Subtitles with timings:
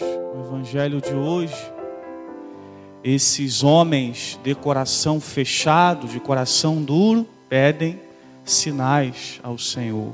[0.00, 1.54] no evangelho de hoje,
[3.02, 7.98] esses homens de coração fechado, de coração duro, pedem
[8.44, 10.12] sinais ao Senhor.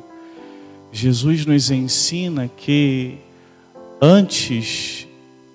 [0.93, 3.19] Jesus nos ensina que
[4.01, 5.09] antes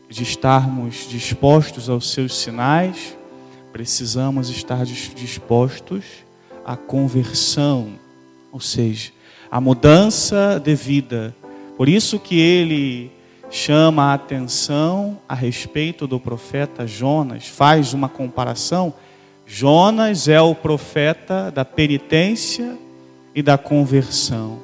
[0.10, 3.16] de estarmos dispostos aos seus sinais,
[3.72, 6.04] precisamos estar dispostos
[6.66, 7.94] à conversão,
[8.52, 9.12] ou seja,
[9.52, 11.36] à mudança de vida.
[11.78, 13.12] Por isso que ele
[13.50, 18.94] chama a atenção a respeito do profeta Jonas, faz uma comparação.
[19.46, 22.78] Jonas é o profeta da penitência
[23.34, 24.60] e da conversão.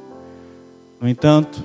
[1.00, 1.64] No entanto,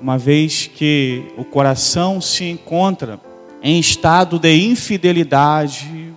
[0.00, 3.20] uma vez que o coração se encontra
[3.62, 6.12] em estado de infidelidade,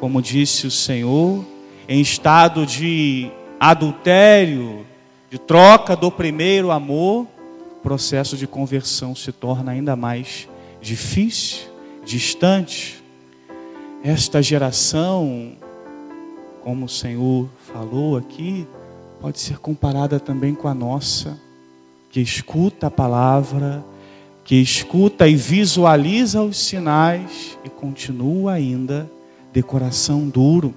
[0.00, 1.44] como disse o Senhor,
[1.88, 3.30] em estado de
[3.60, 4.84] adultério,
[5.30, 7.26] de troca do primeiro amor,
[7.86, 10.48] processo de conversão se torna ainda mais
[10.80, 11.68] difícil,
[12.04, 13.00] distante.
[14.02, 15.52] Esta geração,
[16.64, 18.66] como o Senhor falou aqui,
[19.20, 21.38] pode ser comparada também com a nossa,
[22.10, 23.84] que escuta a palavra,
[24.42, 29.08] que escuta e visualiza os sinais e continua ainda
[29.52, 30.74] de coração duro,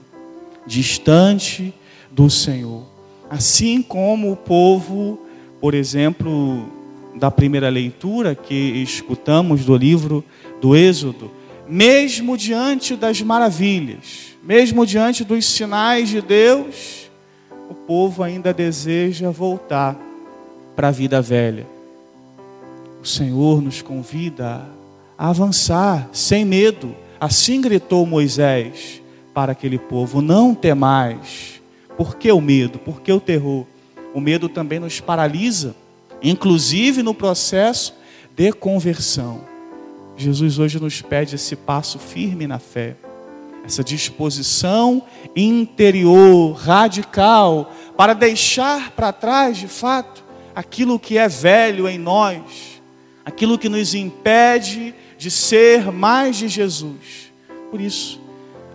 [0.64, 1.74] distante
[2.12, 2.84] do Senhor.
[3.28, 5.18] Assim como o povo,
[5.60, 6.78] por exemplo,
[7.16, 10.24] da primeira leitura que escutamos do livro
[10.62, 11.32] do Êxodo,
[11.68, 17.10] mesmo diante das maravilhas, mesmo diante dos sinais de Deus,
[17.70, 19.96] o povo ainda deseja voltar
[20.76, 21.68] para a vida velha.
[23.02, 24.66] O Senhor nos convida
[25.18, 26.96] a avançar sem medo.
[27.20, 29.02] Assim gritou Moisés
[29.34, 31.62] para aquele povo: Não temais.
[31.96, 32.80] Por que o medo?
[32.80, 33.66] Por que o terror?
[34.14, 35.76] O medo também nos paralisa,
[36.22, 37.94] inclusive no processo
[38.36, 39.42] de conversão.
[40.16, 42.98] Jesus hoje nos pede esse passo firme na fé,
[43.64, 45.04] essa disposição
[45.36, 50.24] interior, radical, para deixar para trás, de fato,
[50.56, 52.82] aquilo que é velho em nós,
[53.24, 57.32] aquilo que nos impede de ser mais de Jesus.
[57.72, 58.20] Por isso,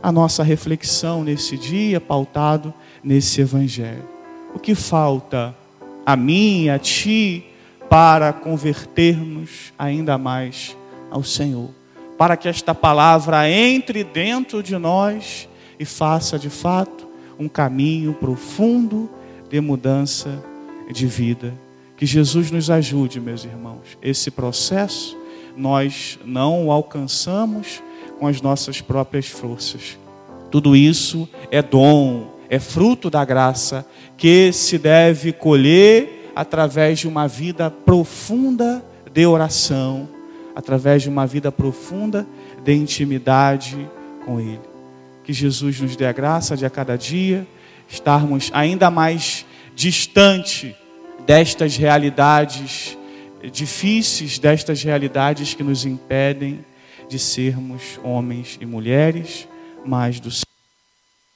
[0.02, 2.72] a nossa reflexão nesse dia, pautado
[3.02, 4.06] nesse Evangelho.
[4.54, 5.56] O que falta
[6.04, 7.44] a mim, a ti,
[7.88, 10.76] para convertermos ainda mais
[11.10, 11.70] ao Senhor?
[12.18, 15.48] Para que esta palavra entre dentro de nós
[15.78, 19.10] e faça de fato um caminho profundo
[19.48, 20.42] de mudança
[20.92, 21.54] de vida
[21.96, 23.96] que Jesus nos ajude, meus irmãos.
[24.02, 25.16] Esse processo
[25.56, 27.82] nós não o alcançamos
[28.18, 29.98] com as nossas próprias forças.
[30.50, 37.26] Tudo isso é dom, é fruto da graça que se deve colher através de uma
[37.26, 40.08] vida profunda de oração,
[40.54, 42.26] através de uma vida profunda
[42.62, 43.88] de intimidade
[44.24, 44.60] com Ele.
[45.22, 47.46] Que Jesus nos dê a graça de a cada dia
[47.88, 49.44] estarmos ainda mais
[49.74, 50.76] distante
[51.26, 52.96] destas realidades
[53.52, 56.64] difíceis, destas realidades que nos impedem
[57.08, 59.48] de sermos homens e mulheres
[59.84, 60.43] mais do.